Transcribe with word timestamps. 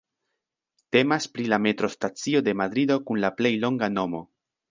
Temas 0.95 1.27
pri 1.35 1.45
la 1.51 1.59
metrostacio 1.65 2.41
de 2.49 2.55
Madrido 2.63 2.99
kun 3.09 3.23
la 3.27 3.33
plej 3.43 3.55
longa 3.67 3.93
nomo. 3.99 4.23